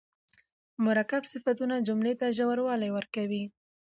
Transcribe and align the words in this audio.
مرکب 0.85 1.23
صفتونه 1.31 1.75
جملې 1.87 2.13
ته 2.19 2.27
ژوروالی 2.37 2.89
ورکوي. 2.93 3.43